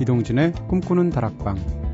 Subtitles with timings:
[0.00, 1.85] 이동진의 꿈꾸는 다락방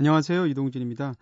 [0.00, 0.46] 안녕하세요.
[0.46, 1.12] 이동진입니다.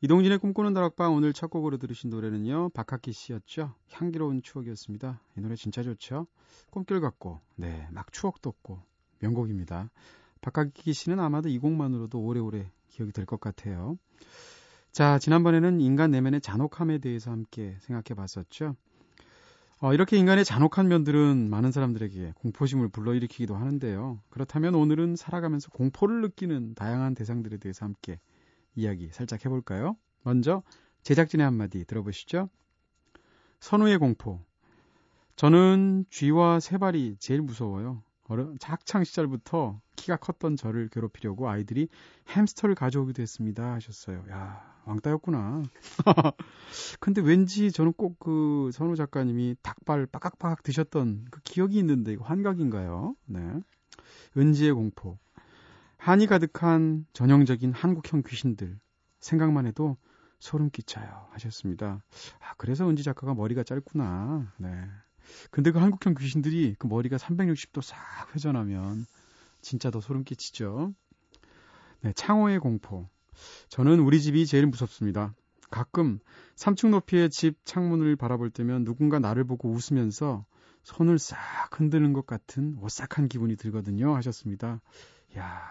[0.00, 2.68] 이동진의 꿈꾸는 다락방 오늘 첫 곡으로 들으신 노래는요.
[2.68, 3.74] 박학기 씨였죠.
[3.90, 5.20] 향기로운 추억이었습니다.
[5.36, 6.28] 이 노래 진짜 좋죠.
[6.70, 8.80] 꿈길 같고 네, 막 추억 돋고
[9.18, 9.90] 명곡입니다.
[10.40, 13.98] 박학기 씨는 아마도 이 곡만으로도 오래오래 기억이 될 것 같아요.
[14.92, 18.76] 자, 지난번에는 인간 내면의 잔혹함에 대해서 함께 생각해 봤었죠.
[19.80, 24.20] 어, 이렇게 인간의 잔혹한 면들은 많은 사람들에게 공포심을 불러일으키기도 하는데요.
[24.28, 28.18] 그렇다면 오늘은 살아가면서 공포를 느끼는 다양한 대상들에 대해서 함께
[28.74, 29.96] 이야기 살짝 해볼까요?
[30.24, 30.62] 먼저
[31.02, 32.48] 제작진의 한마디 들어보시죠.
[33.60, 34.40] 선우의 공포.
[35.36, 38.02] 저는 쥐와 새발이 제일 무서워요.
[38.24, 41.88] 어려, 작창 시절부터 키가 컸던 저를 괴롭히려고 아이들이
[42.28, 43.74] 햄스터를 가져오기도 했습니다.
[43.74, 44.24] 하셨어요.
[44.30, 45.62] 야, 왕따였구나.
[47.00, 53.14] 근데 왠지 저는 꼭 그 선우 작가님이 닭발 빠깍빠깍 드셨던 그 기억이 있는데 이거 환각인가요?
[53.26, 53.40] 네.
[54.36, 55.18] 은지의 공포.
[55.96, 58.78] 한이 가득한 전형적인 한국형 귀신들.
[59.20, 59.96] 생각만 해도
[60.38, 61.28] 소름 끼쳐요.
[61.30, 62.02] 하셨습니다.
[62.40, 64.52] 아, 그래서 은지 작가가 머리가 짧구나.
[64.58, 64.68] 네.
[65.50, 67.98] 근데 그 한국형 귀신들이 그 머리가 360도 싹
[68.34, 69.06] 회전하면
[69.60, 70.94] 진짜 더 소름 끼치죠.
[72.00, 73.08] 네, 창호의 공포.
[73.68, 75.34] 저는 우리 집이 제일 무섭습니다.
[75.70, 76.18] 가끔
[76.56, 80.44] 3층 높이의 집 창문을 바라볼 때면 누군가 나를 보고 웃으면서
[80.82, 81.38] 손을 싹
[81.72, 84.14] 흔드는 것 같은 오싹한 기분이 들거든요.
[84.16, 84.80] 하셨습니다.
[85.36, 85.62] 야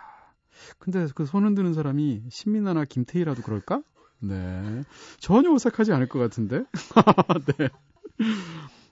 [0.79, 3.81] 근데 그 손 흔드는 사람이 신민아나 김태희라도 그럴까?
[4.19, 4.83] 네.
[5.19, 6.63] 전혀 오싹하지 않을 것 같은데?
[7.57, 7.69] 네.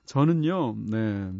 [0.06, 1.32] 저는요, 네.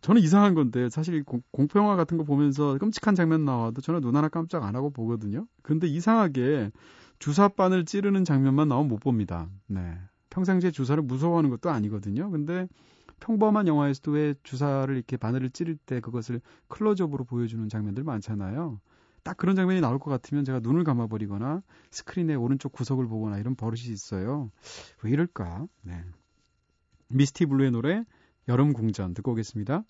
[0.00, 4.28] 저는 이상한 건데, 사실 공, 공포영화 같은 거 보면서 끔찍한 장면 나와도 저는 눈 하나
[4.28, 5.46] 깜짝 안 하고 보거든요.
[5.62, 6.70] 근데 이상하게
[7.18, 9.48] 주사바늘 찌르는 장면만 나오면 못 봅니다.
[9.66, 9.98] 네.
[10.30, 12.30] 평상시에 주사를 무서워하는 것도 아니거든요.
[12.30, 12.68] 근데
[13.20, 18.80] 평범한 영화에서도 왜 주사를 이렇게 바늘을 찌를 때 그것을 클로즈업으로 보여주는 장면들 많잖아요.
[19.24, 23.88] 딱 그런 장면이 나올 것 같으면 제가 눈을 감아버리거나 스크린의 오른쪽 구석을 보거나 이런 버릇이
[23.88, 24.50] 있어요.
[25.02, 25.66] 왜 이럴까?
[25.82, 26.04] 네.
[27.08, 28.04] 미스티 블루의 노래
[28.48, 29.84] 여름 궁전 듣고 오겠습니다.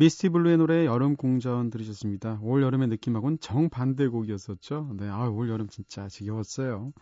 [0.00, 2.38] 미스티 블루의 노래 여름 궁전 들으셨습니다.
[2.40, 4.94] 올 여름의 느낌하고는 정반대 곡이었었죠.
[4.96, 6.94] 네, 아, 올 여름 진짜 지겨웠어요.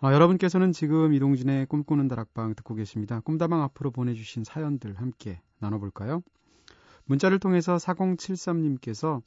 [0.00, 3.20] 아, 여러분께서는 지금 이동진의 꿈꾸는 다락방 듣고 계십니다.
[3.20, 6.20] 꿈다방 앞으로 보내주신 사연들 함께 나눠볼까요?
[7.04, 9.22] 문자를 통해서 4073님께서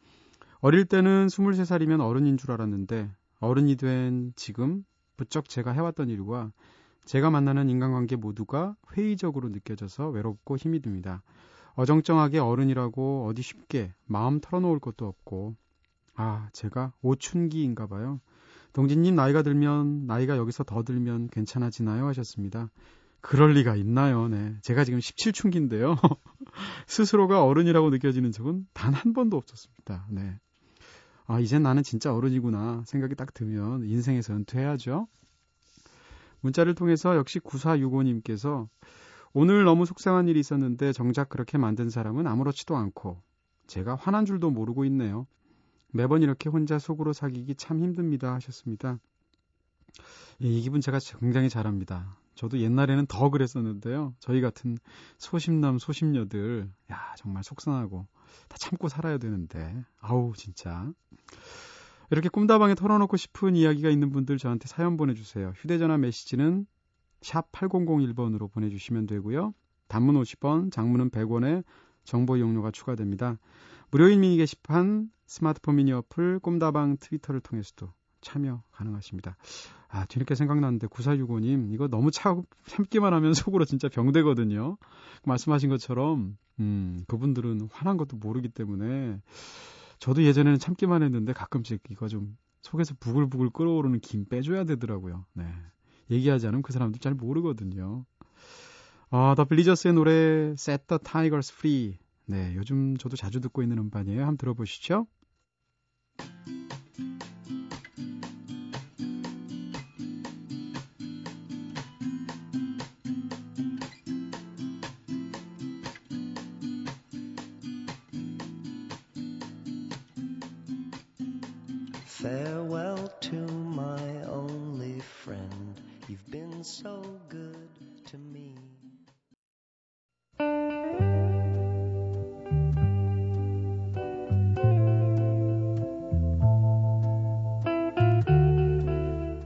[0.60, 3.10] 어릴 때는 23살이면 어른인 줄 알았는데
[3.40, 4.84] 어른이 된 지금
[5.16, 6.52] 부쩍 제가 해왔던 일과
[7.06, 11.24] 제가 만나는 인간관계 모두가 회의적으로 느껴져서 외롭고 힘이 듭니다.
[11.80, 15.56] 어정쩡하게 어른이라고 어디 쉽게 마음 털어놓을 것도 없고
[16.14, 18.20] 아 제가 오춘기인가 봐요.
[18.74, 22.70] 동진님 나이가 들면 나이가 여기서 더 들면 괜찮아지나요 하셨습니다.
[23.22, 24.28] 그럴 리가 있나요?
[24.28, 24.56] 네.
[24.62, 25.96] 제가 지금 17춘기인데요.
[26.88, 30.08] 스스로가 어른이라고 느껴지는 적은 단 한 번도 없었습니다.
[30.10, 30.38] 네.
[31.28, 35.08] 아, 이젠 나는 진짜 어른이구나 생각이 딱 들면 인생에서 은퇴해야죠.
[36.42, 38.68] 문자를 통해서 역시 9465님께서
[39.34, 43.22] 오늘 너무 속상한 일이 있었는데 정작 그렇게 만든 사람은 아무렇지도 않고
[43.68, 45.28] 제가 화난 줄도 모르고 있네요.
[45.92, 49.00] 매번 이렇게 혼자 속으로 사귀기 참 힘듭니다 하셨습니다.
[50.44, 52.18] 예, 이 기분 제가 굉장히 잘합니다.
[52.36, 54.16] 저도 옛날에는 더 그랬었는데요.
[54.20, 54.78] 저희 같은
[55.18, 58.08] 소심남 소심녀들 야 정말 속상하고
[58.48, 60.92] 다 참고 살아야 되는데 아우 진짜
[62.12, 65.54] 이렇게 꿈다방에 털어놓고 싶은 이야기가 있는 분들 저한테 사연 보내주세요.
[65.58, 66.66] 휴대전화 메시지는
[67.22, 69.54] 샵 8001번으로 보내주시면 되고요.
[69.88, 71.64] 단문 50원, 장문은 100원에
[72.04, 73.38] 정보 이용료가 추가됩니다.
[73.92, 79.38] 무료인 미니 게시판, 스마트폰 미니 어플, 꿈다방 트위터를 통해서도 참여 가능하십니다.
[79.88, 84.78] 아, 뒤늦게 생각났는데 9465님 이거 너무 참, 참기만 하면 속으로 진짜 병되거든요.
[85.26, 89.20] 말씀하신 것처럼 음, 그분들은 화난 것도 모르기 때문에
[89.98, 95.26] 저도 예전에는 참기만 했는데 가끔씩 이거 좀 속에서 부글부글 끓어오르는 김 빼줘야 되더라고요.
[95.34, 95.46] 네.
[96.10, 98.06] 얘기하지 않으면 그 사람들 잘 모르거든요.
[99.12, 101.98] 아, 더 빌리저스의 노래 Set the Tigers Free.
[102.26, 104.22] 네, 요즘 저도 자주 듣고 있는 음반이에요.
[104.22, 105.08] 한번 들어보시죠.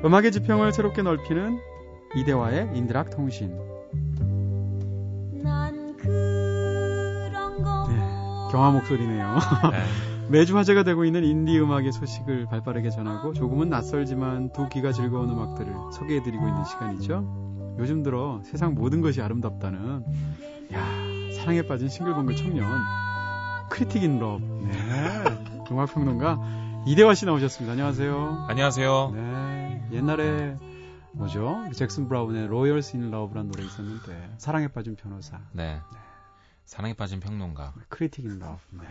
[0.05, 1.59] 음악의 지평을 새롭게 넓히는
[2.15, 3.57] 이대화의 인디록 통신.
[7.89, 7.95] 네,
[8.51, 9.35] 경화 목소리네요.
[9.71, 9.83] 네.
[10.29, 15.73] 매주 화제가 되고 있는 인디 음악의 소식을 발빠르게 전하고 조금은 낯설지만 두 귀가 즐거운 음악들을
[15.93, 17.75] 소개해드리고 있는 시간이죠.
[17.79, 20.03] 요즘 들어 세상 모든 것이 아름답다는
[20.73, 20.85] 야
[21.37, 22.65] 사랑에 빠진 싱글벙글 청년
[23.69, 24.73] critic in love 네
[25.71, 26.37] 음악평론가
[26.85, 27.71] 이대화 씨 나오셨습니다.
[27.73, 28.45] 안녕하세요.
[28.49, 29.11] 안녕하세요.
[29.13, 30.57] 네 옛날에
[31.13, 35.79] 뭐죠 잭슨 브라운의 Lawyers in Love라는 노래 있었는데 사랑에 빠진 변호사 네.
[36.65, 37.73] 사랑에 빠진 평론가.
[37.89, 38.83] critic in love 네.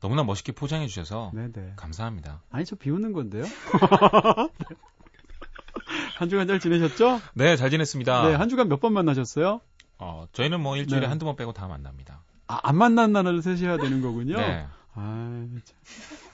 [0.00, 2.42] 너무나 멋있게 포장해 주셔서 네네 감사합니다.
[2.50, 3.44] 아니 저 비웃는 건데요.
[6.18, 7.20] 한 주간 잘 지내셨죠?
[7.34, 8.28] 네, 잘 지냈습니다.
[8.28, 9.60] 네, 한 주간 몇 번 만나셨어요?
[9.98, 11.06] 어, 저희는 뭐 일주일에 네.
[11.06, 12.22] 한두 번 빼고 다 만납니다.
[12.48, 14.36] 아, 안 만난 날을 세셔야 되는 거군요.
[14.38, 14.66] 네.
[14.96, 15.76] 아, 참.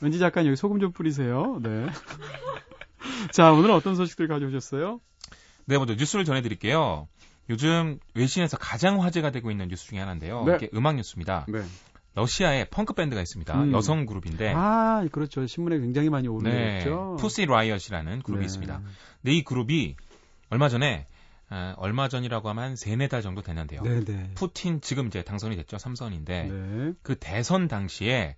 [0.01, 1.59] 왠지 잠깐 여기 소금 좀 뿌리세요.
[1.63, 1.87] 네.
[3.33, 5.01] 자, 오늘은 어떤 소식들 가져오셨어요?
[5.67, 7.09] 네, 먼저 뉴스를 전해 드릴게요.
[7.51, 10.45] 요즘 외신에서 가장 화제가 되고 있는 뉴스 중에 하나인데요.
[10.45, 10.57] 네.
[10.57, 11.47] 이게 음악 뉴스입니다.
[11.49, 11.63] 네.
[12.15, 13.63] 러시아에 펑크 밴드가 있습니다.
[13.63, 13.73] 음.
[13.73, 15.47] 여성 그룹인데 아, 그렇죠.
[15.47, 17.17] 신문에 굉장히 많이 네, 오르죠.
[17.19, 18.47] 푸시 라이엇이라는 그룹이 네.
[18.47, 18.83] 있습니다.
[19.23, 19.97] 근데 이 그룹이
[20.51, 21.07] 얼마 전에
[21.55, 23.83] 아, 얼마 전이라고 하면 한 세네 달 정도 됐는데요.
[23.83, 24.31] 네, 네.
[24.35, 25.77] 푸틴 지금 이제 당선이 됐죠.
[25.77, 26.93] 삼선인데 네.
[27.03, 28.37] 그 대선 당시에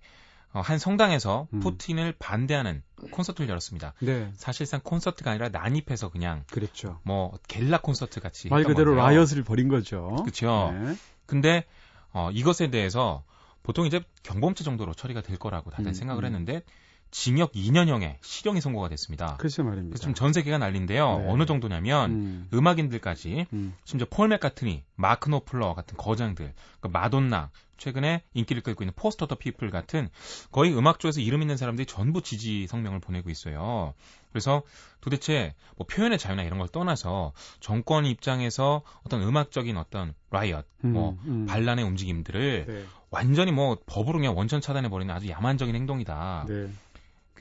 [0.51, 1.61] 어, 한 성당에서 음.
[1.61, 3.93] 푸틴을 반대하는 콘서트를 열었습니다.
[4.01, 4.31] 네.
[4.35, 6.99] 사실상 콘서트가 아니라 난입해서 그냥 그랬죠.
[7.03, 9.05] 뭐 게릴라 콘서트 같이 말 그대로 건데요.
[9.05, 10.17] riot을 벌인 거죠.
[10.25, 10.73] 그쵸.
[10.77, 10.95] 네.
[11.25, 11.63] 근데
[12.11, 13.23] 어, 이것에 대해서
[13.63, 16.25] 보통 이제 경범죄 정도로 처리가 될 거라고 다들 음, 생각을 음.
[16.25, 16.63] 했는데
[17.11, 19.37] 징역 2년형의 실형이 선고가 됐습니다.
[19.37, 19.93] 글쎄 말입니다.
[19.93, 21.19] 그래서 좀 전 세계가 난리인데요.
[21.19, 21.25] 네.
[21.29, 23.73] 어느 정도냐면 음, 음악인들까지 음.
[23.85, 29.35] 심지어 폴 맥카트니, 마크 노플러 같은 거장들, 그 마돈나, 최근에 인기를 끌고 있는 포스터 더
[29.35, 30.09] 피플 같은
[30.51, 33.93] 거의 음악 쪽에서 이름 있는 사람들이 전부 지지 성명을 보내고 있어요.
[34.31, 34.63] 그래서
[35.01, 41.19] 도대체 뭐 표현의 자유나 이런 걸 떠나서 정권 입장에서 어떤 음악적인 어떤 riot, 뭐 음,
[41.25, 41.45] 음.
[41.45, 42.85] 반란의 움직임들을 네.
[43.11, 46.45] 완전히 뭐 법으로 그냥 원천 차단해 버리는 아주 야만적인 행동이다.
[46.49, 46.69] 네.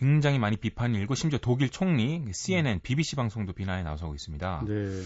[0.05, 4.65] 굉장히 많이 비판이 일고 심지어 독일 총리, CNN, BBC 방송도 비난에 나서고 있습니다.
[4.69, 5.03] 네.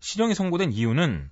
[0.00, 1.30] 실형이 선고된 이유는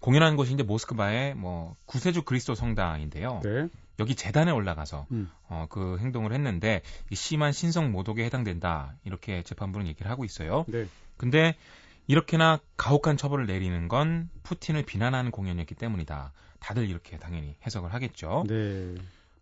[0.00, 3.40] 공연한 곳이 이제 모스크바의 뭐 구세주 그리스도 성당인데요.
[3.42, 3.68] 네.
[3.98, 5.30] 여기 재단에 올라가서 음.
[5.48, 10.66] 어, 그 행동을 했는데 이 심한 신성 모독에 해당된다 이렇게 재판부는 얘기를 하고 있어요.
[10.68, 10.86] 네.
[11.16, 11.56] 근데
[12.06, 16.32] 이렇게나 가혹한 처벌을 내리는 건 푸틴을 비난하는 공연이었기 때문이다.
[16.58, 18.44] 다들 이렇게 당연히 해석을 하겠죠.
[18.46, 18.94] 네.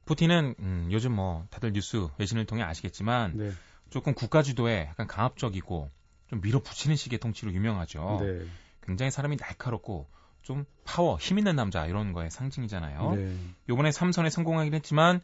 [0.08, 3.52] 푸틴은 음, 요즘 뭐 다들 뉴스 외신을 통해 아시겠지만 네.
[3.90, 5.90] 조금 국가 주도에 약간 강압적이고
[6.28, 8.18] 좀 밀어붙이는 식의 통치로 유명하죠.
[8.22, 8.46] 네.
[8.82, 10.06] 굉장히 사람이 날카롭고
[10.40, 13.14] 좀 파워, 힘 있는 남자 이런 거의 상징이잖아요.
[13.16, 13.36] 네.
[13.68, 15.20] 요번에 삼선에 성공하긴 했지만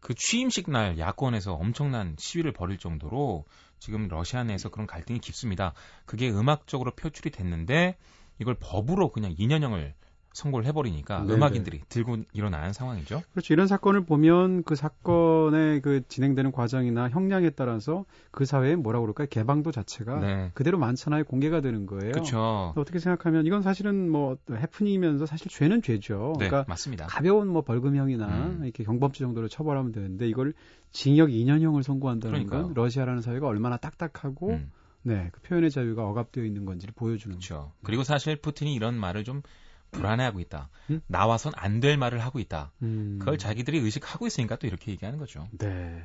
[0.00, 3.46] 그 취임식 날 야권에서 엄청난 시위를 벌일 정도로
[3.78, 5.72] 지금 러시아 내에서 그런 갈등이 깊습니다.
[6.04, 7.96] 그게 음악적으로 표출이 됐는데
[8.38, 9.94] 이걸 법으로 그냥 2년형을
[10.32, 11.34] 선고를 해버리니까 네네.
[11.34, 13.22] 음악인들이 들고 일어나는 상황이죠.
[13.32, 13.52] 그렇죠.
[13.52, 19.26] 이런 사건을 보면 그 사건의 그 진행되는 과정이나 형량에 따라서 그 사회에 뭐라고 그럴까요?
[19.28, 20.50] 개방도 자체가 네.
[20.54, 21.24] 그대로 많잖아요.
[21.24, 22.12] 공개가 되는 거예요.
[22.12, 22.72] 그렇죠.
[22.76, 26.34] 어떻게 생각하면 이건 사실은 뭐 해프닝이면서 사실 죄는 죄죠.
[26.38, 27.06] 네, 그러니까 맞습니다.
[27.06, 28.60] 가벼운 뭐 벌금형이나 음.
[28.62, 30.54] 이렇게 경범죄 정도로 처벌하면 되는데 이걸
[30.92, 32.62] 징역 2년형을 선고한다는 그러니까요.
[32.64, 34.70] 건 러시아라는 사회가 얼마나 딱딱하고 음.
[35.02, 37.72] 네, 그 표현의 자유가 억압되어 있는 건지를 보여주는 그렇죠.
[37.82, 39.42] 그리고 사실 푸틴이 이런 말을 좀
[39.90, 40.68] 불안해하고 있다.
[40.90, 41.00] 음?
[41.06, 42.72] 나와선 안 될 말을 하고 있다.
[42.82, 43.16] 음.
[43.20, 45.48] 그걸 자기들이 의식하고 있으니까 또 이렇게 얘기하는 거죠.
[45.58, 46.02] 네.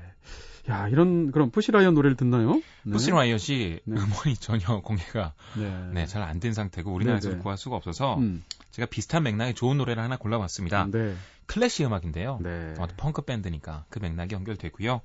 [0.70, 2.56] 야, 이런 그럼 푸시 라이엇 노래를 듣나요?
[2.84, 2.92] 네.
[2.92, 3.96] 푸시 라이엇이 네.
[3.96, 5.90] 음원이 전혀 공개가 네.
[5.94, 7.42] 네, 잘 안 된 상태고 우리나라에서 네, 네.
[7.42, 8.44] 구할 수가 없어서 음.
[8.72, 10.88] 제가 비슷한 맥락의 좋은 노래를 하나 골라봤습니다.
[10.92, 11.16] 네.
[11.46, 12.40] 클래시 음악인데요.
[12.42, 12.74] 네.
[12.80, 15.02] 어, 펑크 밴드니까 그 맥락이 연결되고요.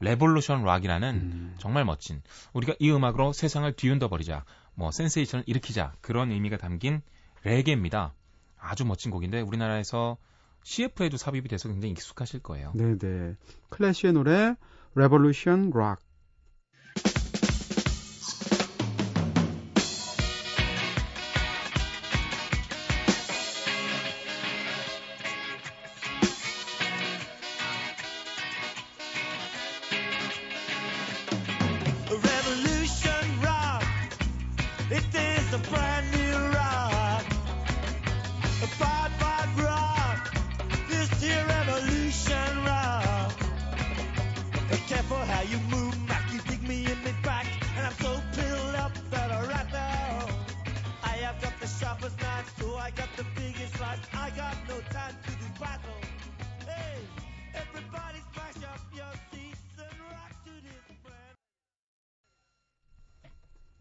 [0.00, 1.54] Revolution Rock이라는 음.
[1.58, 2.20] 정말 멋진
[2.52, 7.00] 우리가 이 음악으로 세상을 뒤흔들어 버리자 뭐 센세이션을 일으키자 그런 의미가 담긴
[7.46, 8.12] 레게입니다.
[8.58, 10.16] 아주 멋진 곡인데 우리나라에서
[10.64, 12.72] CF에도 삽입이 돼서 굉장히 익숙하실 거예요.
[12.74, 13.36] 네, 네.
[13.68, 14.56] 클래시의 노래
[14.94, 16.04] Revolution Rock.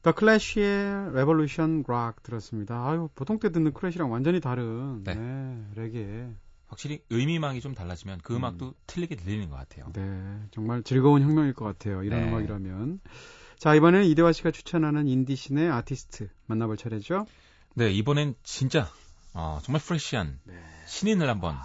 [0.06, 2.88] 더 클래시의 Revolution Rock 들었습니다.
[2.88, 5.16] 아유, 보통 때 듣는 클래시랑 완전히 다른 네.
[5.16, 6.30] 네, 레게.
[6.68, 8.38] 확실히 의미망이 좀 달라지면 그 음.
[8.38, 9.92] 음악도 틀리게 들리는 것 같아요.
[9.94, 12.04] 네, 정말 즐거운 혁명일 것 같아요.
[12.04, 12.28] 이런 네.
[12.28, 13.00] 음악이라면.
[13.58, 17.26] 자, 이번에는 이대화 씨가 추천하는 인디신의 아티스트 만나볼 차례죠.
[17.74, 18.88] 네, 이번엔 진짜
[19.34, 20.54] 어, 정말 fresh한 네.
[20.86, 21.56] 신인을 한번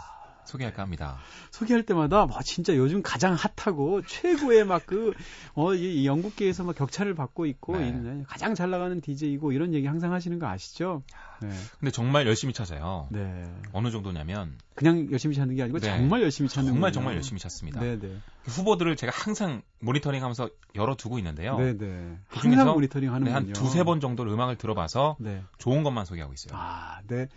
[0.45, 1.19] 소개할까 합니다.
[1.51, 5.13] 소개할 때마다 뭐 진짜 요즘 가장 핫하고 최고의 막 그
[5.55, 7.91] 어, 이 영국계에서 막 격차를 받고 있고 네.
[7.91, 11.05] 이 가장 잘 나가는 DJ이고 이런 얘기 항상 하시는 거 아시죠?
[11.41, 11.49] 네.
[11.79, 13.07] 근데 정말 열심히 찾아요.
[13.11, 13.45] 네.
[13.73, 15.87] 어느 정도냐면 그냥 열심히 찾는 게 아니고 네.
[15.87, 16.93] 정말 열심히 찾는 정말 거예요.
[16.93, 17.81] 정말 열심히 찾습니다.
[17.81, 18.17] 네, 네.
[18.45, 21.59] 후보들을 제가 항상 모니터링하면서 열어 두고 있는데요.
[21.59, 22.19] 네, 네.
[22.29, 23.31] 그 항상 중에서 모니터링 하는군요.
[23.31, 25.43] 네, 한 두세 번 정도를 음악을 들어봐서 네.
[25.59, 26.59] 좋은 것만 소개하고 있어요.
[26.59, 27.29] 아, 네.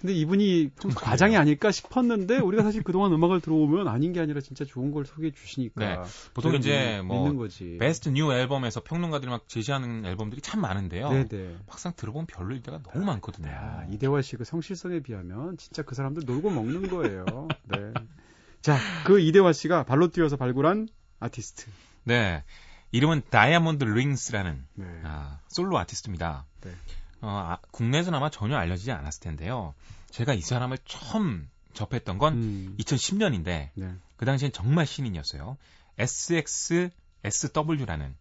[0.00, 0.90] 근데 이분이 좀?
[0.94, 5.32] 과장이 아닐까 싶었는데 우리가 사실 그동안 음악을 들어오면 아닌 게 아니라 진짜 좋은 걸 소개해
[5.32, 6.10] 주시니까 네.
[6.34, 7.30] 보통 이제 뭐.
[7.78, 11.10] best new 앨범에서 평론가들이 막 제시하는 앨범들이 참 많은데요.
[11.10, 11.56] 네, 네.
[11.66, 13.48] 막상 들어보면 별로일 때가 너무 많거든요.
[13.48, 17.48] 야, 이대화 씨그 성실성에 비하면 진짜 그 사람들 놀고 먹는 거예요.
[17.64, 17.92] 네.
[18.60, 18.76] 자,
[19.06, 20.88] 그 이대화 씨가 발로 뛰어서 발굴한
[21.20, 21.66] 아티스트.
[22.04, 22.42] 네.
[22.92, 25.00] 이름은 다이아몬드 링스라는 네.
[25.04, 26.46] 아, 솔로 아티스트입니다.
[26.62, 26.70] 네.
[27.20, 29.74] 어, 아, 국내에서는 아마 전혀 알려지지 않았을 텐데요.
[30.10, 33.94] 제가 이 사람을 처음 접했던 건 음, 2010년인데 네.
[34.16, 35.56] 그 당시엔 정말 신인이었어요.
[35.98, 38.14] SXSW라는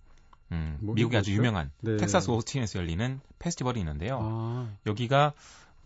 [0.52, 1.32] 음, 뭐, 미국의 아주?
[1.32, 1.98] 유명한 네.
[1.98, 4.20] 텍사스 오스틴에서 열리는 페스티벌이 있는데요.
[4.22, 5.34] 아, 여기가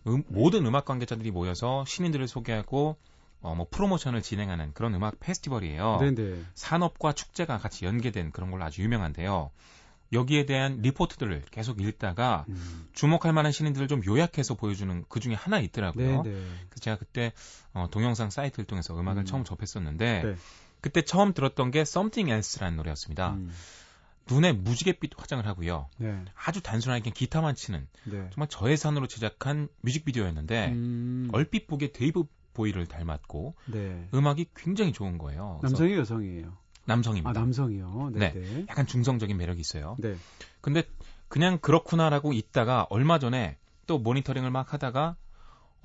[0.06, 2.96] 음- 모든 음악 관계자들이 모여서 신인들을 소개하고
[3.40, 5.98] 어, 뭐 프로모션을 진행하는 그런 음악 페스티벌이에요.
[6.00, 6.42] 네, 네.
[6.54, 9.50] 산업과 축제가 같이 연계된 그런 걸로 아주 유명한데요.
[10.12, 15.58] 여기에 대한 리포트들을 계속 읽다가 음, 주목할 만한 신인들을 좀 요약해서 보여주는 그 중에 하나
[15.58, 16.22] 네, 있더라고요.
[16.22, 16.30] 네.
[16.68, 17.32] 그래서 제가 그때
[17.72, 19.26] 어, 동영상 사이트를 통해서 음악을 음.
[19.26, 20.36] 처음 접했었는데 네.
[20.80, 23.32] 그때 처음 들었던 게 Something Else라는 노래였습니다.
[23.32, 23.50] 음,
[24.30, 25.88] 눈에 무지갯빛 화장을 하고요.
[25.98, 26.24] 네.
[26.34, 28.28] 아주 단순하게 기타만 치는 네.
[28.32, 32.24] 정말 저예산으로 제작한 뮤직비디오였는데 음, 얼핏 보기에 데이비드
[32.54, 34.08] 보위를 닮았고 네.
[34.14, 35.58] 음악이 굉장히 좋은 거예요.
[35.62, 36.63] 남성이에요, 여성이에요?
[36.84, 37.30] 남성입니다.
[37.30, 38.10] 아, 남성이요.
[38.14, 38.66] 네, 네.
[38.68, 39.96] 약간 중성적인 매력이 있어요.
[39.98, 40.16] 네.
[40.60, 40.82] 근데
[41.28, 45.16] 그냥 그렇구나라고 있다가 얼마 전에 또 모니터링을 막 하다가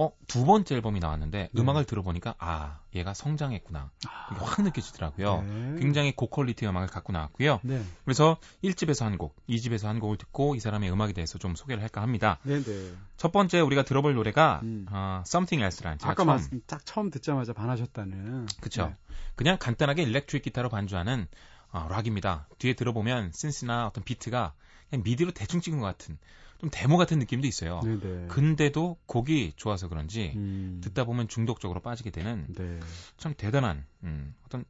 [0.01, 1.61] 어, 두 번째 앨범이 나왔는데 네.
[1.61, 3.91] 음악을 들어보니까 아, 얘가 성장했구나.
[4.31, 5.41] 이게 확 느껴지더라고요.
[5.41, 5.75] 네.
[5.79, 7.59] 굉장히 고퀄리티 음악을 갖고 나왔고요.
[7.63, 7.83] 네.
[8.05, 12.01] 그래서 1집에서 한 곡, 2집에서 한 곡을 듣고 이 사람의 음악에 대해서 좀 소개를 할까
[12.01, 12.39] 합니다.
[12.43, 12.93] 네, 네.
[13.17, 14.85] 첫 번째 우리가 들어볼 노래가 음.
[14.89, 18.47] 어, Something Else라는 제가 아까 처음 말씀 딱 처음 듣자마자 반하셨다는.
[18.61, 18.87] 그쵸.
[18.87, 18.95] 네.
[19.35, 21.27] 그냥 간단하게 일렉트릭 기타로 반주하는
[21.73, 22.47] 어, 락입니다.
[22.57, 24.53] 뒤에 들어보면 센스나 어떤 비트가
[24.89, 26.17] 그냥 미디로 대충 찍은 것 같은
[26.59, 27.79] 좀 데모 같은 느낌도 있어요.
[27.83, 28.27] 네, 네.
[28.27, 32.79] 근데도 곡이 좋아서 그런지 음, 듣다 보면 중독적으로 빠지게 되는 네.
[33.17, 34.65] 참 대단한 음, 어떤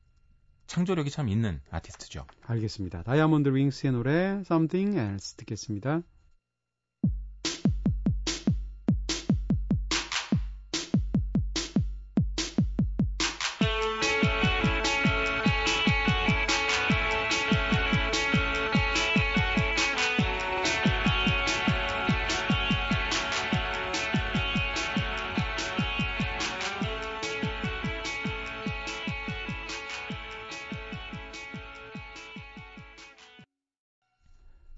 [0.67, 2.25] 창조력이 참 있는 아티스트죠.
[2.45, 3.01] 알겠습니다.
[3.01, 6.03] 다이아몬드 윙스의 노래 Something Else 듣겠습니다.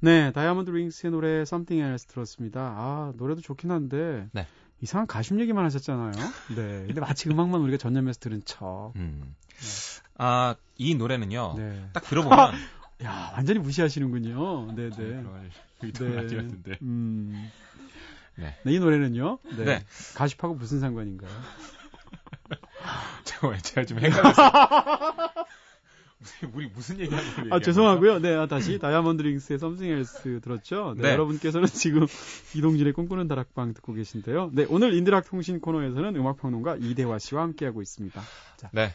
[0.03, 2.59] 네, 다이아몬드 링스의 노래 Something Else 들었습니다.
[2.75, 4.47] 아, 노래도 좋긴 한데 네.
[4.81, 6.11] 이상한 가십 얘기만 하셨잖아요.
[6.55, 6.85] 네.
[6.87, 8.93] 근데 마치 음악만 우리가 전념해서 들은 척.
[8.95, 9.35] 음.
[10.17, 11.53] 아, 이 노래는요.
[11.55, 11.89] 네.
[11.93, 12.37] 딱 들어보면
[13.05, 14.73] 야, 완전히 무시하시는군요.
[14.75, 14.95] 네, 네.
[14.95, 15.51] 그럴
[15.83, 16.79] 의도는 아니었는데.
[16.81, 17.51] 음.
[18.35, 18.55] 네.
[18.63, 19.37] 네, 이 노래는요.
[19.55, 19.65] 네.
[19.65, 19.85] 네.
[20.15, 21.29] 가십하고 무슨 상관인가요?
[23.23, 24.49] 제가, 제가 좀 헷갈렸어요.
[26.53, 27.53] 우리 무슨 얘기하는 거예요?
[27.53, 28.19] 아, 죄송하고요.
[28.19, 30.93] 네, 아, 다시 다이아몬드 링스의 Something Else 들었죠?
[30.95, 31.11] 네, 네.
[31.13, 32.05] 여러분께서는 지금
[32.55, 34.51] 이동진의 꿈꾸는 다락방 듣고 계신데요.
[34.53, 38.21] 네, 오늘 인디락 통신 코너에서는 음악 평론가 이대화 씨와 함께하고 있습니다.
[38.57, 38.93] 자, 네.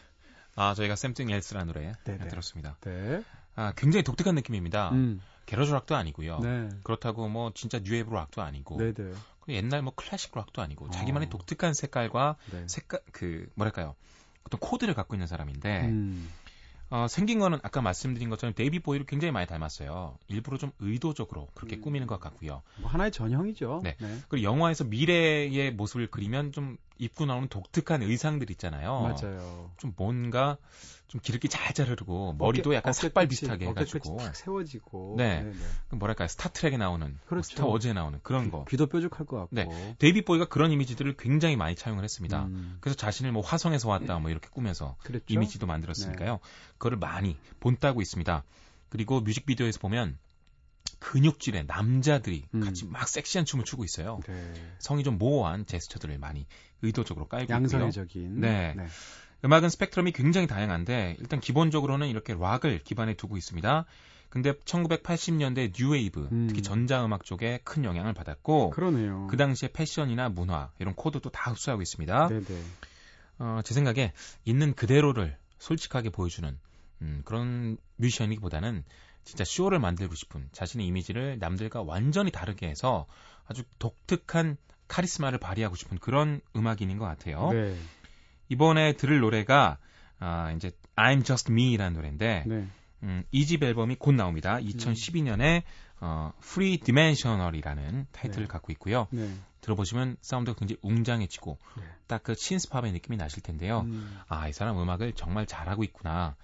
[0.55, 2.27] 아, 저희가 Something Else라는 노래 네, 네.
[2.27, 2.77] 들었습니다.
[2.81, 3.21] 네.
[3.55, 4.91] 아, 굉장히 독특한 느낌입니다.
[4.91, 6.39] 음, garage 락도 아니고요.
[6.39, 6.69] 네.
[6.83, 9.11] 그렇다고 뭐 진짜 뉴웨이브 락도 아니고 네, 네.
[9.41, 11.29] 그 옛날 뭐 클래식 락도 아니고 자기만의 어.
[11.29, 12.63] 독특한 색깔과 네.
[12.67, 13.95] 색깔 그 뭐랄까요?
[14.43, 16.29] 어떤 코드를 갖고 있는 사람인데 음,
[16.89, 20.17] 어, 생긴 거는 아까 말씀드린 것처럼 데이빗 보위를 굉장히 많이 닮았어요.
[20.27, 21.81] 일부러 좀 의도적으로 그렇게 음.
[21.81, 22.61] 꾸미는 것 같고요.
[22.77, 23.81] 뭐 하나의 전형이죠.
[23.83, 23.97] 네.
[24.29, 29.01] 그리고 영화에서 미래의 모습을 그리면 좀 입고 나오는 독특한 의상들 있잖아요.
[29.01, 29.71] 맞아요.
[29.77, 30.57] 좀 뭔가
[31.07, 35.15] 좀 기름기 잘 자르고 머리도 약간 어깨 삭발 끝이, 비슷하게 해가지고 탁 세워지고.
[35.17, 35.43] 네.
[35.43, 35.57] 네, 네.
[35.89, 37.49] 그 뭐랄까요 스타트렉에 나오는 뭐 그렇죠.
[37.51, 38.65] 스타워즈에 나오는 그런 거.
[38.65, 39.55] 귀도 뾰족할 것 같고.
[39.55, 39.95] 네.
[39.99, 42.45] 데이빗 보위가 그런 이미지들을 굉장히 많이 차용을 했습니다.
[42.45, 45.25] 음, 그래서 자신을 뭐 화성에서 왔다 뭐 이렇게 꾸며서 그랬죠.
[45.29, 46.39] 이미지도 만들었으니까요.
[46.73, 48.43] 그거를 많이 본따고 있습니다.
[48.89, 50.17] 그리고 뮤직비디오에서 보면
[50.99, 52.61] 근육질의 남자들이 음.
[52.61, 54.19] 같이 막 섹시한 춤을 추고 있어요.
[54.27, 54.53] 네.
[54.79, 56.45] 성이 좀 모호한 제스처들을 많이
[56.81, 57.55] 의도적으로 깔고 있고요.
[57.55, 58.41] 양성애적인.
[58.41, 58.75] 네.
[59.45, 63.85] 음악은 스펙트럼이 굉장히 다양한데 일단 기본적으로는 이렇게 락을 기반에 두고 있습니다.
[64.29, 66.47] 근데 1980년대 뉴웨이브, 음.
[66.47, 69.27] 특히 전자음악 쪽에 큰 영향을 받았고 그러네요.
[69.29, 72.27] 그 당시에 패션이나 문화 이런 코드도 다 흡수하고 있습니다.
[72.27, 72.63] 네네.
[73.39, 74.11] 어, 제 생각에
[74.43, 76.57] 있는 그대로를 솔직하게 보여주는
[77.01, 78.83] 음, 그런 뮤지션이기보다는
[79.27, 83.05] 진짜 쇼를 만들고 싶은 자신의 이미지를 남들과 완전히 다르게 해서
[83.45, 84.55] 아주 독특한
[84.87, 87.51] 카리스마를 발휘하고 싶은 그런 음악인인 것 같아요.
[87.51, 87.77] 네.
[88.47, 89.79] 이번에 들을 노래가
[90.19, 92.67] 아, 이제 I'm Just Me라는 노래인데 네.
[93.03, 94.59] 음, 이집 앨범이 곧 나옵니다.
[94.59, 95.63] 2012년에
[95.99, 98.51] 어, Free Dimensional이라는 타이틀을 네.
[98.51, 99.07] 갖고 있고요.
[99.11, 99.29] 네.
[99.59, 101.83] 들어보시면 사운드가 굉장히 웅장해지고 네.
[102.07, 103.81] 딱그 신스팝의 느낌이 나실 텐데요.
[103.81, 106.37] 음, 아, 이 사람 음악을 정말 잘하고 있구나.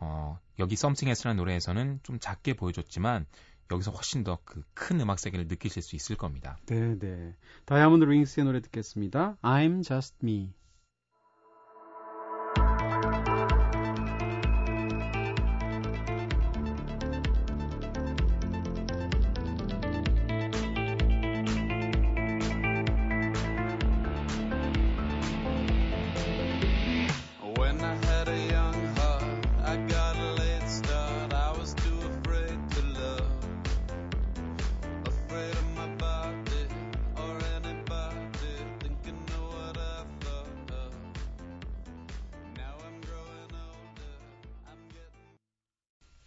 [0.00, 3.26] 어, 여기 Something Else라는 노래에서는 좀 작게 보여줬지만
[3.70, 6.58] 여기서 훨씬 더 그 큰 음악 세계를 느끼실 수 있을 겁니다.
[6.66, 7.34] 네, 네.
[7.64, 9.36] 다이아몬드 링스의 노래 듣겠습니다.
[9.42, 10.52] I'm just me.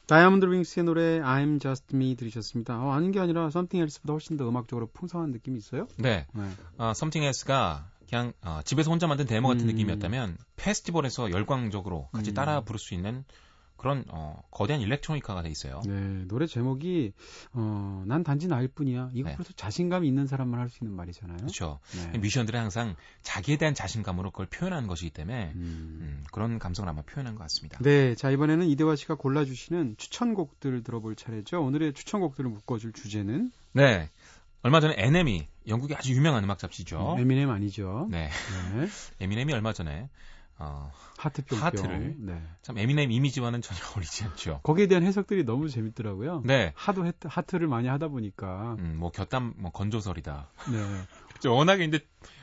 [0.09, 2.81] 다이아몬드 링스의 노래 I'm just me 들으셨습니다.
[2.83, 5.87] 어, 아닌 게 아니라 Something Else보다 훨씬 더 음악적으로 풍성한 느낌이 있어요.
[5.97, 6.25] 네.
[6.33, 6.41] 네.
[6.79, 9.67] 어, Something Else가 그냥 어, 집에서 혼자 만든 데모 같은 음.
[9.67, 12.33] 느낌이었다면 페스티벌에서 열광적으로 같이 음.
[12.33, 13.23] 따라 부를 수 있는
[13.79, 15.81] 그런 어, 거대한 일렉트로니카가 돼 있어요.
[15.85, 17.13] 네, 노래 제목이
[17.53, 19.11] 어, 난 단지 나일 뿐이야.
[19.13, 19.35] 이거 네.
[19.37, 21.37] 벌써 자신감이 있는 사람만 할 수 있는 말이잖아요.
[21.37, 21.79] 그렇죠.
[22.11, 22.17] 네.
[22.19, 25.97] 뮤지션들은 항상 자기에 대한 자신감으로 그걸 표현하는 것이기 때문에 음.
[26.01, 27.79] 음, 그런 감성을 아마 표현한 것 같습니다.
[27.79, 31.63] 네, 자 이번에는 이대화 씨가 골라주시는 추천곡들 들어볼 차례죠.
[31.63, 34.09] 오늘의 추천곡들을 묶어줄 주제는 네.
[34.61, 37.15] 얼마 전에 NME, 영국의 아주 유명한 음악 잡지죠.
[37.17, 38.07] 에미넴 아니죠.
[38.11, 38.29] 네.
[38.75, 38.87] 네.
[39.21, 40.09] 에미넴이 얼마 전에
[40.59, 41.65] 어, 하트 뿅뿅.
[41.65, 42.15] 하트를.
[42.19, 42.41] 네.
[42.61, 44.59] 참 에미넴 이미지와는 전혀 어울리지 않죠.
[44.63, 46.43] 거기에 대한 해석들이 너무 재밌더라고요.
[46.45, 46.73] 네.
[46.75, 50.49] 하도 해- 하트를 많이 하다 보니까 음, 뭐 곁담 뭐 건조설이다.
[50.71, 51.01] 네
[51.39, 51.99] 저 워낙에 근데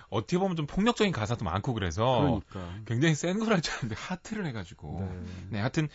[0.08, 4.46] 어떻게 보면 좀 폭력적인 가사도 많고 그래서 그러니까 굉장히 센 걸 할 줄 알았는데 하트를
[4.46, 5.22] 해가지고 네.
[5.50, 5.88] 네, 하여튼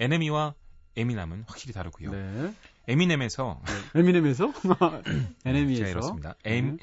[0.00, 0.54] NME와
[0.96, 2.10] 에미넴은 확실히 다르고요.
[2.12, 2.54] 네.
[2.88, 3.60] 에미넴에서
[3.94, 5.02] 에미넴에서 제가
[5.44, 6.34] NME에서 이렇습니다.
[6.44, 6.78] 엠-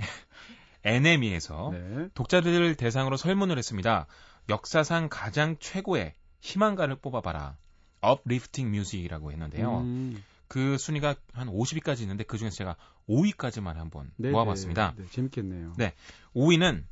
[0.84, 2.08] NME에서 네.
[2.14, 4.06] 독자들을 대상으로 설문을 했습니다.
[4.50, 7.58] 역사상 가장 최고의 희망가를 뽑아봐라.
[8.06, 9.80] uplifting music이라고 했는데요.
[9.80, 12.76] 음, 그 순위가 한 50위까지 있는데 그 중에서 제가
[13.10, 14.94] 5위까지만 한번 네, 모아봤습니다.
[14.98, 15.74] 네, 네, 재밌겠네요.
[15.78, 15.94] 네.
[16.36, 16.84] 5위는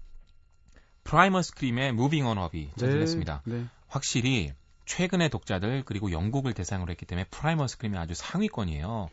[1.03, 3.43] 프라이멀 스크림의 Moving On Up이 차지했습니다.
[3.45, 3.65] 네.
[3.87, 4.53] 확실히
[4.85, 9.09] 최근의 독자들 그리고 영국을 대상으로 했기 때문에 프라이멀 스크림이 아주 상위권이에요.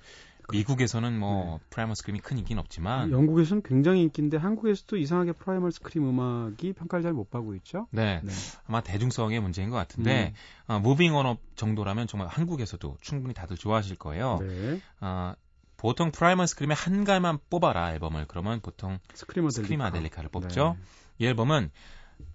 [0.52, 6.72] 미국에서는 뭐 프라이멀 스크림이 큰 인기는 없지만 영국에서는 굉장히 인기인데 한국에서도 이상하게 프라이멀 스크림 음악이
[6.72, 7.86] 평가를 잘 못 받고 있죠.
[7.90, 8.32] 네, 네.
[8.66, 10.34] 아마 대중성의 문제인 것 같은데
[10.68, 10.74] 음.
[10.74, 14.38] 어, Moving On Up 정도라면 정말 한국에서도 충분히 다들 좋아하실 거예요.
[14.40, 14.80] 네.
[15.00, 15.34] 어,
[15.76, 19.62] 보통 프라이멀 스크림의 한 장만 뽑아라 앨범을 그러면 보통 Screamadelica.
[19.62, 20.76] Screamadelica를 뽑죠.
[21.18, 21.70] 이 앨범은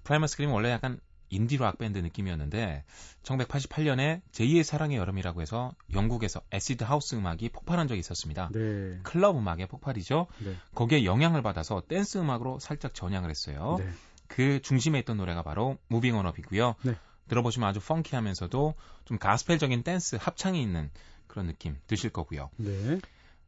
[0.03, 0.99] 프라이멀 스크림은 원래 약간
[1.33, 2.83] 인디 락 밴드 느낌이었는데
[3.23, 8.49] 1988년에 제2의 사랑의 여름이라고 해서 영국에서 acid house 음악이 폭발한 적이 있었습니다.
[8.53, 8.99] 네.
[9.03, 10.27] 클럽 음악의 폭발이죠.
[10.45, 10.55] 네.
[10.75, 13.77] 거기에 영향을 받아서 댄스 음악으로 살짝 전향을 했어요.
[13.79, 13.89] 네.
[14.27, 16.75] 그 중심에 있던 노래가 바로 Moving On Up이고요.
[16.83, 16.95] 네.
[17.27, 20.91] 들어보시면 아주 funky하면서도 좀 가스펠적인 댄스 합창이 있는
[21.27, 22.49] 그런 느낌 드실 거고요.
[22.57, 22.99] 네.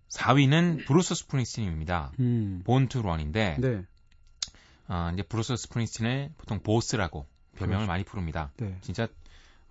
[0.10, 2.12] 4위는 브루스 스프링스틴입니다.
[2.20, 2.62] 음.
[2.66, 3.84] Born to Run인데 네.
[4.88, 7.88] 아, 이제 브루스 스프링스틴을 보통 보스라고 별명을 그렇죠.
[7.88, 8.52] 많이 부릅니다.
[8.58, 8.78] 네.
[8.82, 9.08] 진짜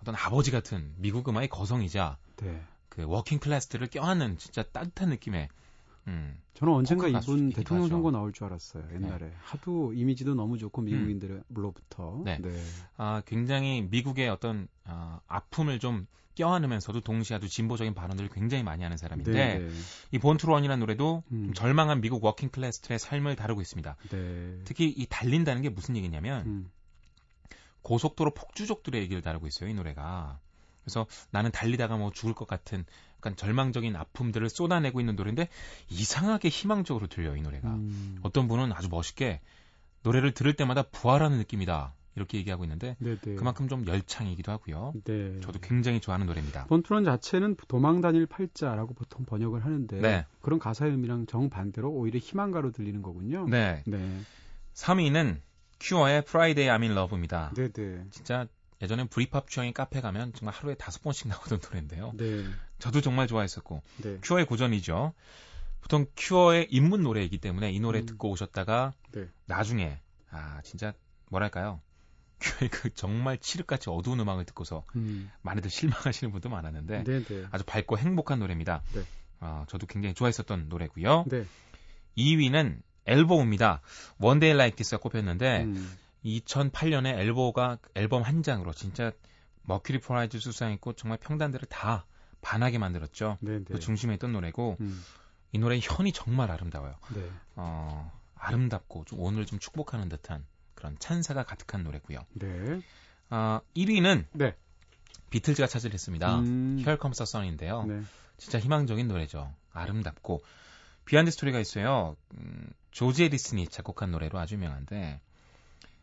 [0.01, 2.63] 어떤 아버지 같은 미국 음악의 거성이자 네.
[2.89, 5.49] 그 working class들을 껴안는 진짜 따뜻한 느낌의
[6.07, 7.89] 음, 저는 언젠가 가수이기도 대통령.
[7.89, 8.85] 선거 나올 줄 알았어요.
[8.93, 12.23] 옛날에 하도 이미지도 너무 좋고 미국인들로부터.
[12.25, 12.39] 네.
[12.97, 18.97] 아, 굉장히 미국의 어떤 아, 아픔을 좀 껴안으면서도 동시에 아주 진보적인 발언들을 굉장히 많이 하는
[18.97, 19.59] 사람인데 네.
[19.59, 19.71] 네.
[20.11, 21.45] 이 Born to Run이라는 노래도 음.
[21.47, 23.97] 좀 절망한 미국 working class들의 삶을 다루고 있습니다.
[24.11, 24.59] 네.
[24.65, 26.71] 특히 이 달린다는 게 무슨 얘기냐면 음.
[27.85, 30.41] 고속도로 폭주족들의 얘기를 다루고 있어요, 이 노래가.
[30.83, 32.85] 그래서 나는 달리다가 뭐 죽을 것 같은
[33.19, 35.49] 약간 절망적인 아픔들을 쏟아내고 있는 노래인데
[35.89, 37.69] 이상하게 희망적으로 들려요, 이 노래가.
[37.69, 38.19] 음.
[38.23, 39.41] 어떤 분은 아주 멋있게
[40.03, 41.95] 노래를 들을 때마다 부활하는 느낌이다.
[42.17, 43.35] 이렇게 얘기하고 있는데 네, 네.
[43.35, 44.93] 그만큼 좀 열창이기도 하고요.
[45.05, 45.41] 네.
[45.41, 46.67] 저도 굉장히 좋아하는 노래입니다.
[46.67, 50.27] 본트론 자체는 도망 다닐 팔자라고 보통 번역을 하는데 네.
[50.41, 53.49] 그런 가사의 의미랑 정반대로 오히려 희망가로 들리는 거군요.
[53.49, 53.83] 네.
[53.87, 54.21] 네.
[54.75, 55.41] 3위는
[55.85, 57.53] 큐어의 Friday I'm in Love입니다.
[57.55, 58.05] 네, 네.
[58.11, 58.47] 진짜
[58.81, 62.13] 예전엔 브리팝 취향의 카페 가면 정말 하루에 다섯 번씩 나오던 노래인데요.
[62.17, 62.45] 네.
[62.79, 64.19] 저도 정말 좋아했었고 네.
[64.23, 65.13] 큐어의 고전이죠.
[65.83, 68.07] 보통 큐어의 입문 노래이기 때문에 이 노래 음.
[68.07, 69.29] 듣고 오셨다가 네.
[69.45, 70.95] 나중에 아 진짜
[71.31, 71.83] 뭐랄까요
[72.41, 75.31] 큐어의 그 정말 칠흑같이 어두운 음악을 듣고서 음.
[75.43, 77.47] 많이들 실망하시는 분도 많았는데 네, 네.
[77.51, 78.83] 아주 밝고 행복한 노래입니다.
[78.95, 79.03] 네.
[79.41, 81.27] 아, 저도 굉장히 좋아했었던 노래고요.
[81.29, 81.45] 네.
[82.17, 85.97] 2위는 One Day Like This가 꼽혔는데 음.
[86.25, 89.13] 2008년에 엘보가 앨범 한 장으로 진짜
[89.63, 92.07] 머큐리 프라이즈 수상했고 정말 평단들을 다
[92.41, 93.39] 반하게 만들었죠.
[93.41, 93.65] 네, 네.
[93.65, 95.03] 그 중심에 있던 노래고 음.
[95.53, 96.95] 이 노래 현이 정말 아름다워요.
[97.15, 97.31] 네.
[97.57, 102.19] 어, 아름답고 좀 오늘 좀 축복하는 듯한 그런 찬사가 가득한 노래고요.
[102.35, 102.81] 네.
[103.31, 104.55] 아, 1위는 네.
[105.31, 106.39] 비틀즈가 차지했습니다.
[106.41, 106.77] 음.
[106.79, 107.85] Here Comes the Sun인데요.
[107.85, 108.03] 네.
[108.37, 109.53] 진짜 희망적인 노래죠.
[109.73, 110.43] 아름답고
[111.05, 112.17] behind story가 있어요.
[112.39, 115.21] 음, 조지 해리슨이 작곡한 노래로 아주 유명한데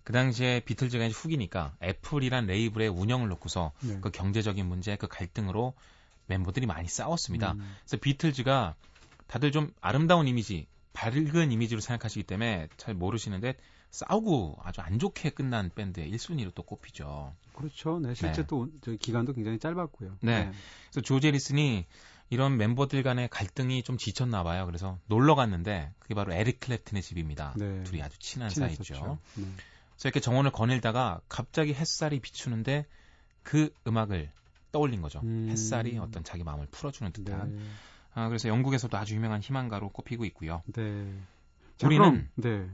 [0.04, 4.00] 그 당시에 비틀즈가 이제 후기니까 애플이란 레이블의 운영을 놓고서 네.
[4.02, 5.74] 그 경제적인 문제, 그 갈등으로
[6.28, 7.54] 멤버들이 많이 싸웠습니다.
[7.54, 7.76] 음.
[7.82, 8.76] 그래서 비틀즈가
[9.28, 13.56] 다들 좀 아름다운 이미지, 밝은 이미지로 생각하시기 때문에 잘 모르시는데
[13.92, 17.34] 싸우고 아주 안 좋게 끝난 밴드의 1순위로 또 꼽히죠.
[17.54, 18.00] 그렇죠.
[18.00, 18.14] 네.
[18.16, 18.48] 실제 네.
[18.48, 20.18] 또저 기간도 굉장히 짧았고요.
[20.22, 20.52] 네.
[20.90, 21.86] 그래서 조지 에리슨이
[22.32, 24.66] 이런 멤버들 간의 갈등이 좀 지쳤나 봐요.
[24.66, 27.54] 그래서 놀러 갔는데 그게 바로 에릭 클랩튼의 집입니다.
[27.58, 27.84] 네.
[27.84, 28.94] 둘이 아주 친한 친했었죠.
[28.94, 29.20] 사이죠.
[29.36, 29.44] 네.
[29.44, 32.86] 그래서 이렇게 정원을 거닐다가 갑자기 햇살이 비추는데
[33.44, 34.32] 그 음악을
[34.72, 35.20] 떠올린 거죠.
[35.24, 35.50] 음.
[35.50, 37.58] 햇살이 어떤 자기 마음을 풀어주는 듯한.
[37.58, 37.64] 네.
[38.14, 40.64] 아, 그래서 영국에서도 아주 유명한 희망가로 꼽히고 있고요.
[40.74, 41.14] 네.
[41.76, 42.70] 자, 우리는 그럼, 네.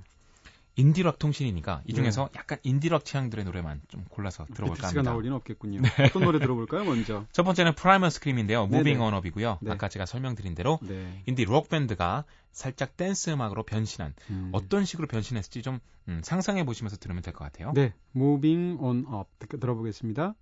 [0.77, 1.95] 인디락 통신이니까 이 네.
[1.95, 5.11] 중에서 약간 인디락 취향들의 노래만 좀 골라서 들어볼까 비틀즈가 합니다.
[5.11, 5.81] 나올 리는 없겠군요.
[6.07, 7.25] 어떤 노래 들어볼까요, 먼저?
[7.33, 8.67] 첫 번째는 프라이멀 스크림인데요.
[8.67, 9.57] Moving On Up이고요.
[9.61, 9.71] 네.
[9.71, 11.21] 아까 제가 설명드린 대로 네.
[11.25, 14.49] 인디 록 밴드가 살짝 댄스 음악으로 변신한 음.
[14.53, 17.73] 어떤 식으로 변신했을지 좀 음, 상상해 보시면서 들으면 될 것 같아요.
[17.73, 17.93] 네.
[18.15, 19.29] Moving on up.
[19.39, 20.35] 듣- 들어보겠습니다.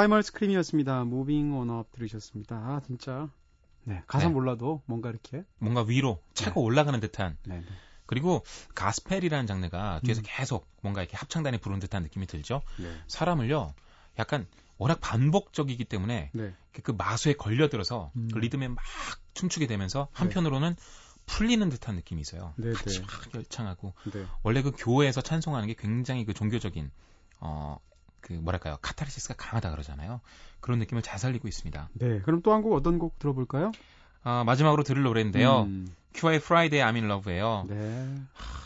[0.00, 1.02] 프라이멀 스크림이었습니다.
[1.02, 2.56] On up 들으셨습니다.
[2.56, 3.28] 아, 진짜.
[3.84, 4.02] 네.
[4.06, 4.32] 가사 네.
[4.32, 5.44] 몰라도 뭔가 이렇게.
[5.58, 7.58] 뭔가 위로 차고 올라가는 듯한 네.
[7.58, 7.64] 네.
[8.06, 8.42] 그리고
[8.74, 10.24] 가스펠이라는 장르가 뒤에서 음.
[10.26, 12.62] 계속 뭔가 이렇게 합창단이 부르는 듯한 느낌이 들죠.
[12.78, 12.92] 네.
[13.08, 13.74] 사람을요
[14.18, 14.46] 약간
[14.78, 16.54] 워낙 반복적이기 때문에 네.
[16.82, 18.28] 그 마수에 걸려들어서 음.
[18.32, 18.78] 그 리듬에 막
[19.34, 20.76] 춤추게 되면서 한편으로는
[21.26, 22.54] 풀리는 듯한 느낌이 있어요.
[22.56, 23.06] 네, 같이 네.
[23.06, 24.26] 막 열창하고 네.
[24.42, 26.90] 원래 그 교회에서 찬송하는 게 굉장히 그 종교적인
[27.40, 27.78] 어
[28.20, 30.20] 그 뭐랄까요 카타르시스가 강하다 그러잖아요.
[30.60, 31.88] 그런 느낌을 잘 살리고 있습니다.
[31.94, 32.20] 네.
[32.20, 33.72] 그럼 또 한 곡 어떤 곡 들어볼까요?
[34.22, 35.62] 아, 마지막으로 들을 노래인데요.
[35.62, 35.88] 음.
[36.12, 37.66] 큐어의 Friday I'm in Love예요.
[37.68, 38.16] 네.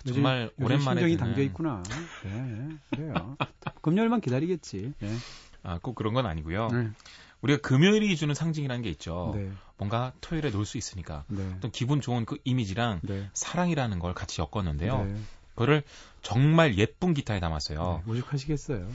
[0.06, 1.82] 정말 요즘 오랜만에 심정이 듣는 담겨 있구나.
[2.24, 2.68] 네.
[2.90, 3.36] 그래요.
[3.82, 4.94] 금요일만 기다리겠지.
[4.98, 5.16] 네.
[5.62, 6.68] 아, 꼭 그런 건 아니고요.
[6.68, 6.90] 네.
[7.42, 9.32] 우리가 금요일이 주는 상징이라는 게 있죠.
[9.36, 9.50] 네.
[9.76, 11.46] 뭔가 토요일에 놀 수 있으니까 네.
[11.58, 13.28] 어떤 기분 좋은 그 이미지랑 네.
[13.34, 15.04] 사랑이라는 걸 같이 엮었는데요.
[15.04, 15.16] 네.
[15.50, 15.82] 그거를
[16.22, 18.02] 정말 예쁜 기타에 담았어요.
[18.04, 18.88] 네, 오죽하시겠어요.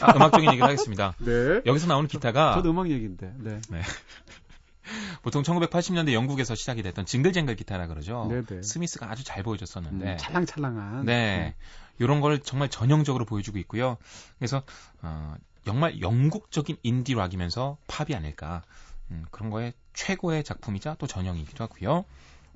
[0.00, 0.04] 네.
[0.12, 1.14] 아, 음악적인 얘기를 하겠습니다.
[1.18, 1.60] 네.
[1.66, 3.32] 여기서 나오는 기타가 저 도 음악 얘기인데.
[3.38, 3.60] 네.
[5.22, 8.26] 보통 1980년대 영국에서 시작이 됐던 징글쟁글 기타라 그러죠.
[8.28, 8.62] 네네.
[8.62, 11.04] 스미스가 아주 잘 보여줬었는데 음, 찰랑찰랑한.
[11.04, 11.54] 네.
[11.98, 13.98] 이런 걸 정말 전형적으로 보여주고 있고요.
[14.38, 14.62] 그래서
[15.02, 15.34] 어,
[15.64, 18.62] 정말 영국적인 인디 락이면서 팝이 아닐까.
[19.10, 22.04] 음, 그런 거에 최고의 작품이자 또 전형이기도 하고요.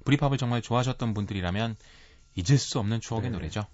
[0.05, 1.77] 브리팝을 정말 좋아하셨던 분들이라면
[2.37, 3.37] 잊을 수 없는 추억의 네.
[3.37, 3.65] 노래죠.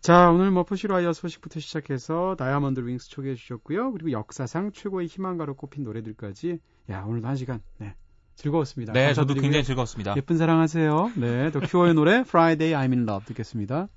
[0.00, 3.92] 자, 오늘 머프시라이어 소식부터 시작해서 다이아몬드 윙스 소개해 주셨고요.
[3.92, 6.58] 그리고 역사상 최고의 희망가로 꼽힌 노래들까지.
[6.90, 7.60] 야, 오늘도 한 시간.
[7.78, 7.94] 네.
[8.36, 8.92] 즐거웠습니다.
[8.92, 9.42] 네, 저도 감사드리고요.
[9.42, 10.14] 굉장히 즐거웠습니다.
[10.16, 11.12] 예쁜 사랑하세요.
[11.16, 13.88] 네, 더 큐어의 노래 Friday I'm in Love 듣겠습니다.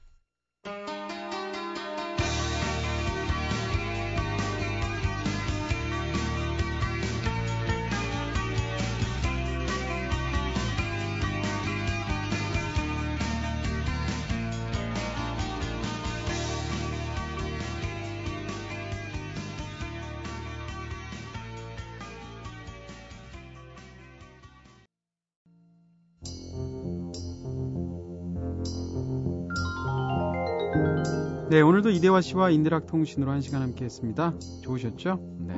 [31.49, 34.35] 네, 오늘도 이대화 씨와 인드락 통신으로 한 시간 함께 했습니다.
[34.61, 35.19] 좋으셨죠?
[35.39, 35.55] 네.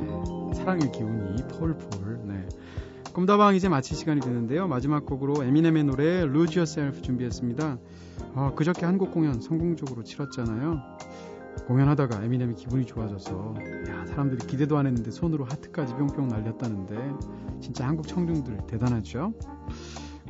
[0.56, 2.22] 사랑의 기운이 폴폴.
[2.28, 2.48] 네.
[3.12, 4.70] 꿈다방 이제 마칠 시간이 되는데요.
[4.70, 7.78] 마지막 곡으로 에미넴의 노래 Lose Yourself 준비했습니다.
[8.36, 10.82] 아, 그저께 한국 공연 성공적으로 치렀잖아요.
[11.68, 13.56] 공연하다가 에미넴이 기분이 좋아져서
[13.90, 16.96] 야, 사람들이 기대도 안 했는데 손으로 하트까지 뿅뿅 날렸다는데
[17.60, 19.34] 진짜 한국 청중들 대단하죠?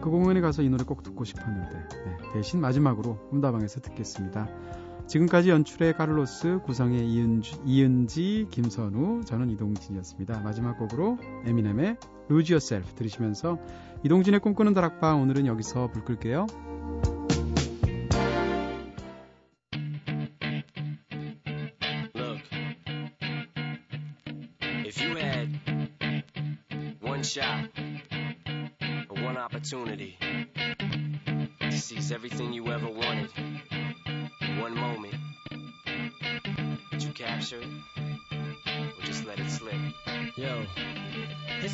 [0.01, 4.49] 그 공연에 가서 이 노래 꼭 듣고 싶었는데 네, 대신 마지막으로 꿈다방에서 듣겠습니다.
[5.11, 10.39] 지금까지 연출의 카를로스, 구성의 이은지, 이은지, 김선우, 저는 이동진이었습니다.
[10.39, 11.97] 마지막 곡으로 에미넴의
[12.29, 13.59] Lose Yourself 들으시면서
[14.05, 16.47] 이동진의 꿈꾸는 다락방 오늘은 여기서 불 끌게요.
[22.15, 22.41] Look,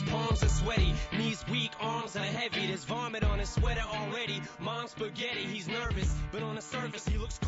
[0.09, 2.67] palms are sweaty, knees weak, arms are heavy.
[2.67, 4.41] There's vomit on his sweater already.
[4.59, 7.46] Mom's spaghetti, he's nervous, but on the surface he looks calm